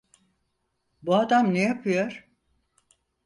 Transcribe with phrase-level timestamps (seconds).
[1.01, 2.27] Bu adam ne yapıyor?